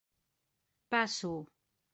Passo. 0.89 1.33